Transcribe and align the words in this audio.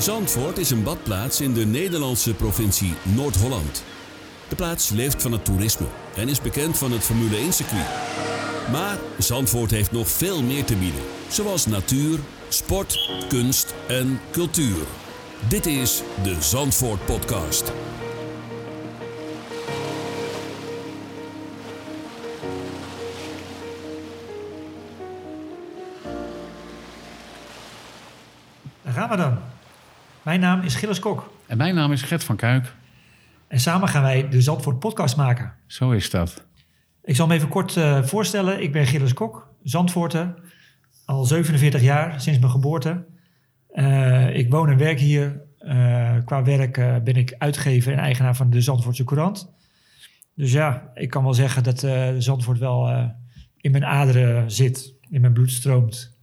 Zandvoort 0.00 0.58
is 0.58 0.70
een 0.70 0.82
badplaats 0.82 1.40
in 1.40 1.52
de 1.52 1.66
Nederlandse 1.66 2.34
provincie 2.34 2.94
Noord-Holland. 3.02 3.84
De 4.48 4.56
plaats 4.56 4.90
leeft 4.90 5.22
van 5.22 5.32
het 5.32 5.44
toerisme 5.44 5.86
en 6.16 6.28
is 6.28 6.40
bekend 6.40 6.78
van 6.78 6.92
het 6.92 7.02
Formule 7.02 7.36
1-circuit. 7.36 7.86
Maar 8.72 8.98
Zandvoort 9.18 9.70
heeft 9.70 9.92
nog 9.92 10.08
veel 10.08 10.42
meer 10.42 10.64
te 10.64 10.76
bieden, 10.76 11.02
zoals 11.28 11.66
natuur, 11.66 12.18
sport, 12.48 13.10
kunst 13.28 13.74
en 13.88 14.20
cultuur. 14.30 14.86
Dit 15.48 15.66
is 15.66 16.02
de 16.22 16.36
Zandvoort 16.42 17.04
Podcast. 17.04 17.72
Gaan 28.84 29.08
we 29.08 29.16
dan. 29.16 29.59
Mijn 30.22 30.40
naam 30.40 30.60
is 30.60 30.74
Gilles 30.74 30.98
Kok. 30.98 31.32
En 31.46 31.56
mijn 31.56 31.74
naam 31.74 31.92
is 31.92 32.02
Gert 32.02 32.24
van 32.24 32.36
Kuik. 32.36 32.74
En 33.48 33.60
samen 33.60 33.88
gaan 33.88 34.02
wij 34.02 34.28
de 34.28 34.42
Zandvoort 34.42 34.78
podcast 34.78 35.16
maken. 35.16 35.52
Zo 35.66 35.90
is 35.90 36.10
dat. 36.10 36.46
Ik 37.02 37.16
zal 37.16 37.26
me 37.26 37.34
even 37.34 37.48
kort 37.48 37.76
uh, 37.76 38.02
voorstellen. 38.02 38.62
Ik 38.62 38.72
ben 38.72 38.86
Gilles 38.86 39.12
Kok, 39.12 39.54
Zandvoorter. 39.62 40.34
Al 41.04 41.24
47 41.24 41.82
jaar, 41.82 42.20
sinds 42.20 42.38
mijn 42.38 42.50
geboorte. 42.50 43.06
Uh, 43.72 44.36
ik 44.36 44.50
woon 44.50 44.68
en 44.68 44.76
werk 44.78 44.98
hier. 44.98 45.42
Uh, 45.60 46.16
qua 46.24 46.42
werk 46.42 47.02
ben 47.04 47.16
ik 47.16 47.34
uitgever 47.38 47.92
en 47.92 47.98
eigenaar 47.98 48.36
van 48.36 48.50
de 48.50 48.60
Zandvoortse 48.60 49.04
Courant. 49.04 49.52
Dus 50.34 50.52
ja, 50.52 50.90
ik 50.94 51.10
kan 51.10 51.22
wel 51.22 51.34
zeggen 51.34 51.62
dat 51.62 51.86
Zandvoort 52.22 52.58
wel 52.58 53.10
in 53.56 53.70
mijn 53.70 53.84
aderen 53.84 54.50
zit. 54.50 54.94
In 55.10 55.20
mijn 55.20 55.32
bloed 55.32 55.50
stroomt. 55.50 56.19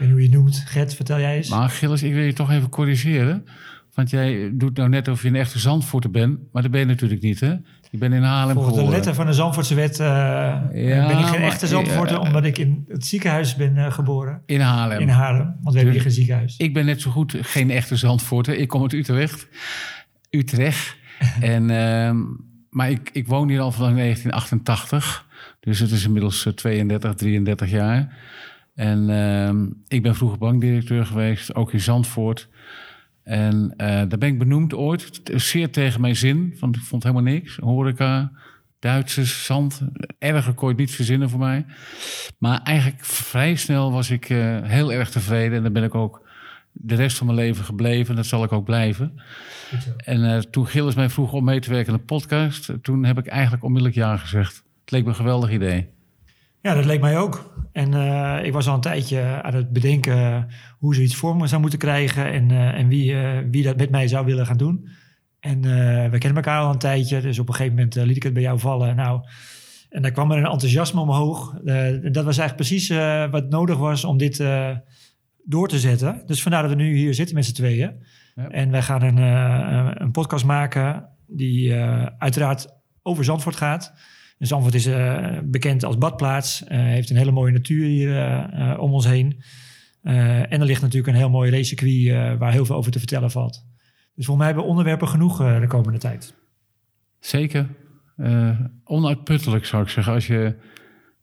Ik 0.00 0.06
weet 0.06 0.16
niet 0.16 0.28
hoe 0.28 0.30
je 0.30 0.36
het 0.36 0.54
noemt. 0.54 0.64
Gert, 0.66 0.94
vertel 0.94 1.18
jij 1.18 1.36
eens. 1.36 1.48
Maar 1.48 1.68
Gilles, 1.68 2.02
ik 2.02 2.12
wil 2.12 2.22
je 2.22 2.32
toch 2.32 2.50
even 2.50 2.68
corrigeren. 2.68 3.46
Want 3.94 4.10
jij 4.10 4.50
doet 4.52 4.76
nou 4.76 4.88
net 4.88 5.08
of 5.08 5.22
je 5.22 5.28
een 5.28 5.36
echte 5.36 5.58
Zandvoorter 5.58 6.10
bent. 6.10 6.38
Maar 6.52 6.62
dat 6.62 6.70
ben 6.70 6.80
je 6.80 6.86
natuurlijk 6.86 7.22
niet, 7.22 7.40
hè? 7.40 7.54
Je 7.90 7.98
bent 7.98 8.14
in 8.14 8.22
Haarlem 8.22 8.54
Volgens 8.54 8.74
geboren. 8.74 8.90
de 8.90 8.96
letter 8.96 9.14
van 9.14 9.26
de 9.26 9.32
Zandvoortse 9.32 9.74
wet 9.74 9.98
uh, 9.98 10.06
ja, 10.06 11.06
ben 11.06 11.18
ik 11.18 11.24
geen 11.24 11.40
echte 11.40 11.66
Zandvoorter... 11.66 12.16
Uh, 12.16 12.22
omdat 12.22 12.44
ik 12.44 12.58
in 12.58 12.84
het 12.88 13.06
ziekenhuis 13.06 13.56
ben 13.56 13.76
uh, 13.76 13.92
geboren. 13.92 14.42
In 14.46 14.60
Haarlem. 14.60 14.98
In 15.00 15.08
Haarlem, 15.08 15.56
want 15.62 15.70
we 15.70 15.76
hebben 15.76 15.92
hier 15.92 16.02
geen 16.02 16.10
ziekenhuis. 16.10 16.56
Ik 16.56 16.74
ben 16.74 16.84
net 16.84 17.00
zo 17.00 17.10
goed 17.10 17.36
geen 17.40 17.70
echte 17.70 17.96
Zandvoorter. 17.96 18.54
Ik 18.56 18.68
kom 18.68 18.82
uit 18.82 18.92
Utrecht. 18.92 19.48
Utrecht. 20.30 20.96
en, 21.40 21.70
ehm, 21.70 22.18
maar 22.70 22.90
ik, 22.90 23.10
ik 23.12 23.26
woon 23.26 23.48
hier 23.48 23.60
al 23.60 23.72
vanaf 23.72 23.94
1988. 23.94 25.26
Dus 25.60 25.78
het 25.78 25.90
is 25.90 26.04
inmiddels 26.04 26.48
32, 26.54 27.14
33 27.14 27.70
jaar. 27.70 28.16
En 28.74 29.10
ehm, 29.10 29.66
ik 29.88 30.02
ben 30.02 30.14
vroeger 30.14 30.38
bankdirecteur 30.38 31.06
geweest, 31.06 31.54
ook 31.54 31.72
in 31.72 31.80
Zandvoort... 31.80 32.48
En 33.22 33.74
uh, 33.76 33.86
daar 33.86 34.18
ben 34.18 34.28
ik 34.28 34.38
benoemd 34.38 34.74
ooit, 34.74 35.20
zeer 35.24 35.70
tegen 35.70 36.00
mijn 36.00 36.16
zin, 36.16 36.56
want 36.60 36.76
ik 36.76 36.82
vond 36.82 37.02
helemaal 37.02 37.32
niks. 37.32 37.56
Horeca, 37.56 38.32
Duitsers, 38.78 39.44
zand, 39.44 39.82
erger 40.18 40.54
kon 40.54 40.68
je 40.68 40.74
het 40.74 40.82
niet 40.82 40.94
verzinnen 40.94 41.30
voor 41.30 41.38
mij. 41.38 41.66
Maar 42.38 42.60
eigenlijk 42.62 43.04
vrij 43.04 43.54
snel 43.54 43.92
was 43.92 44.10
ik 44.10 44.28
uh, 44.28 44.62
heel 44.62 44.92
erg 44.92 45.10
tevreden 45.10 45.56
en 45.56 45.62
daar 45.62 45.72
ben 45.72 45.84
ik 45.84 45.94
ook 45.94 46.28
de 46.72 46.94
rest 46.94 47.16
van 47.16 47.26
mijn 47.26 47.38
leven 47.38 47.64
gebleven. 47.64 48.10
En 48.10 48.16
dat 48.16 48.26
zal 48.26 48.44
ik 48.44 48.52
ook 48.52 48.64
blijven. 48.64 49.20
En 49.96 50.20
uh, 50.20 50.38
toen 50.38 50.66
Gilles 50.66 50.94
mij 50.94 51.08
vroeg 51.08 51.32
om 51.32 51.44
mee 51.44 51.60
te 51.60 51.70
werken 51.70 51.92
in 51.92 51.98
een 51.98 52.04
podcast, 52.04 52.72
toen 52.82 53.04
heb 53.04 53.18
ik 53.18 53.26
eigenlijk 53.26 53.64
onmiddellijk 53.64 53.98
ja 53.98 54.16
gezegd. 54.16 54.62
Het 54.80 54.90
leek 54.90 55.02
me 55.02 55.08
een 55.08 55.14
geweldig 55.14 55.50
idee. 55.50 55.88
Ja, 56.62 56.74
dat 56.74 56.84
leek 56.84 57.00
mij 57.00 57.18
ook. 57.18 57.50
En 57.72 57.92
uh, 57.92 58.44
ik 58.44 58.52
was 58.52 58.68
al 58.68 58.74
een 58.74 58.80
tijdje 58.80 59.42
aan 59.42 59.54
het 59.54 59.72
bedenken 59.72 60.48
hoe 60.78 60.94
zoiets 60.94 61.16
vorm 61.16 61.46
zou 61.46 61.60
moeten 61.60 61.78
krijgen 61.78 62.32
en, 62.32 62.50
uh, 62.50 62.78
en 62.78 62.88
wie, 62.88 63.12
uh, 63.12 63.38
wie 63.50 63.62
dat 63.62 63.76
met 63.76 63.90
mij 63.90 64.08
zou 64.08 64.26
willen 64.26 64.46
gaan 64.46 64.56
doen. 64.56 64.88
En 65.40 65.60
we 66.10 66.18
kennen 66.18 66.42
elkaar 66.42 66.62
al 66.62 66.70
een 66.70 66.78
tijdje, 66.78 67.20
dus 67.20 67.38
op 67.38 67.48
een 67.48 67.54
gegeven 67.54 67.76
moment 67.76 67.94
liet 67.94 68.16
ik 68.16 68.22
het 68.22 68.32
bij 68.32 68.42
jou 68.42 68.58
vallen. 68.58 68.96
Nou, 68.96 69.20
en 69.88 70.02
daar 70.02 70.10
kwam 70.10 70.30
er 70.30 70.38
een 70.38 70.50
enthousiasme 70.50 71.00
omhoog. 71.00 71.52
dat 72.12 72.24
was 72.24 72.38
eigenlijk 72.38 72.56
precies 72.56 72.88
wat 73.30 73.50
nodig 73.50 73.78
was 73.78 74.04
om 74.04 74.18
dit 74.18 74.44
door 75.44 75.68
te 75.68 75.78
zetten. 75.78 76.22
Dus 76.26 76.42
vandaar 76.42 76.62
dat 76.62 76.70
we 76.70 76.76
nu 76.76 76.96
hier 76.96 77.14
zitten 77.14 77.34
met 77.34 77.44
z'n 77.44 77.52
tweeën. 77.52 77.92
Ja. 78.34 78.48
En 78.48 78.70
wij 78.70 78.82
gaan 78.82 79.02
een, 79.02 79.16
een 80.02 80.10
podcast 80.10 80.44
maken 80.44 81.08
die 81.26 81.74
uiteraard 82.18 82.68
over 83.02 83.24
Zandvoort 83.24 83.56
gaat. 83.56 83.92
Zandvoort 84.40 84.74
is 84.74 84.86
uh, 84.86 85.38
bekend 85.44 85.84
als 85.84 85.98
badplaats. 85.98 86.62
Uh, 86.62 86.68
heeft 86.68 87.10
een 87.10 87.16
hele 87.16 87.30
mooie 87.30 87.52
natuur 87.52 87.86
hier 87.86 88.08
uh, 88.08 88.78
om 88.78 88.92
ons 88.92 89.06
heen. 89.06 89.42
en 90.02 90.60
er 90.60 90.64
ligt 90.64 90.80
natuurlijk 90.80 91.12
een 91.12 91.18
heel 91.18 91.30
mooi 91.30 91.50
racecircuit 91.50 92.38
waar 92.38 92.52
heel 92.52 92.64
veel 92.64 92.76
over 92.76 92.92
te 92.92 92.98
vertellen 92.98 93.30
valt. 93.30 93.64
Dus 94.14 94.26
volgens 94.26 94.36
mij 94.36 94.46
hebben 94.46 94.64
we 94.64 94.70
onderwerpen 94.70 95.08
genoeg 95.08 95.36
de 95.38 95.66
komende 95.68 95.98
tijd. 95.98 96.34
Zeker. 97.18 97.66
onuitputtelijk 98.84 99.64
zou 99.64 99.82
ik 99.82 99.88
zeggen. 99.88 100.12
Als 100.12 100.26
je 100.26 100.54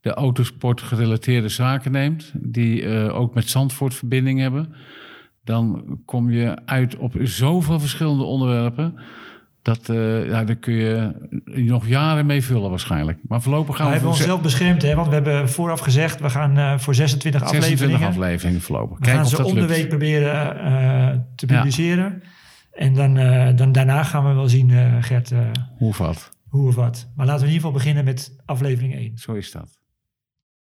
de 0.01 0.13
autosport 0.13 0.81
gerelateerde 0.81 1.49
zaken 1.49 1.91
neemt... 1.91 2.31
die 2.33 2.87
ook 3.09 3.33
met 3.33 3.49
Zandvoort 3.49 3.93
verbinding 3.93 4.39
hebben... 4.39 4.73
dan 5.43 5.85
kom 6.05 6.31
je 6.31 6.65
uit 6.65 6.95
op 6.95 7.15
zoveel 7.21 7.79
verschillende 7.79 8.23
onderwerpen... 8.23 8.99
Dat, 9.61 9.89
uh, 9.89 10.27
ja, 10.27 10.43
daar 10.43 10.55
kun 10.55 10.73
je 10.73 11.11
nog 11.43 11.87
jaren 11.87 12.25
mee 12.25 12.43
vullen 12.43 12.69
waarschijnlijk. 12.69 13.19
Maar 13.27 13.41
voorlopig 13.41 13.75
gaan 13.75 13.85
we... 13.85 13.91
We 13.91 13.97
hebben 13.97 14.17
onszelf 14.17 14.41
beschermd, 14.41 14.81
hè? 14.81 14.95
want 14.95 15.07
we 15.07 15.13
hebben 15.13 15.49
vooraf 15.49 15.79
gezegd... 15.79 16.19
we 16.19 16.29
gaan 16.29 16.57
uh, 16.57 16.77
voor 16.77 16.95
26, 16.95 17.41
26 17.41 17.69
afleveringen... 17.75 18.07
afleveringen 18.07 18.61
voorlopig. 18.61 18.97
We 18.97 19.03
Kijk 19.03 19.15
gaan 19.15 19.25
ze 19.25 19.43
om 19.43 19.55
de 19.55 19.65
week 19.65 19.87
proberen 19.87 20.57
uh, 20.57 21.19
te 21.35 21.45
publiceren. 21.45 22.21
Ja. 22.23 22.29
En 22.71 22.93
dan, 22.93 23.13
dan 23.55 23.71
daarna 23.71 24.03
gaan 24.03 24.27
we 24.27 24.33
wel 24.33 24.49
zien, 24.49 24.71
Gert... 25.03 25.29
hoe 25.77 25.87
of 25.87 25.97
wat. 25.97 26.31
Hoe 26.47 26.67
of 26.67 26.75
wat. 26.75 27.09
Maar 27.15 27.25
laten 27.25 27.41
we 27.41 27.47
in 27.47 27.53
ieder 27.53 27.67
geval 27.67 27.71
beginnen 27.71 28.03
met 28.05 28.35
aflevering 28.45 28.95
1. 28.95 29.17
Zo 29.17 29.33
is 29.33 29.51
dat. 29.51 29.79